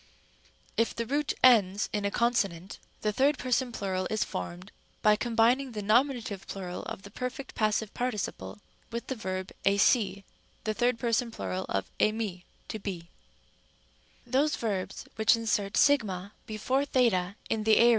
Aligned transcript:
If 0.77 0.95
the 0.95 1.05
root 1.05 1.31
ends 1.43 1.87
in 1.93 2.05
a 2.05 2.09
consonant, 2.09 2.79
the 3.01 3.13
third 3.13 3.37
person 3.37 3.71
plural 3.71 4.07
is 4.09 4.23
formed 4.23 4.71
by 5.03 5.15
combining 5.15 5.73
the 5.73 5.83
nominative 5.83 6.47
plural 6.47 6.81
of 6.85 7.03
the 7.03 7.11
perfect. 7.11 7.53
passive 7.53 7.93
parti 7.93 8.17
ciple 8.17 8.57
and 8.91 9.01
the 9.05 9.13
verb 9.13 9.51
εἰσί, 9.63 10.23
the 10.63 10.73
third 10.73 10.97
person 10.97 11.29
plural 11.29 11.67
of 11.69 11.91
εἰμί, 11.99 12.43
to 12.69 12.79
be. 12.79 12.91
Rem. 12.91 12.99
b. 12.99 13.09
Those 14.31 14.55
verbs 14.55 15.05
which 15.17 15.35
insert 15.35 15.73
¢ 15.73 16.31
before 16.47 16.81
θ 16.83 17.35
in 17.51 17.63
the 17.63 17.75
aor. 17.77 17.89